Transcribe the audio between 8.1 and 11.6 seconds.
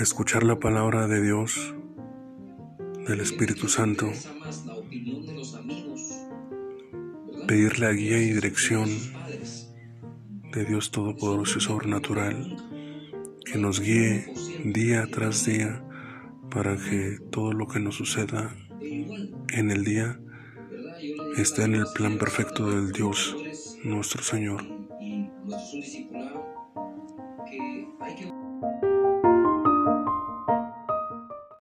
y dirección de Dios Todopoderoso y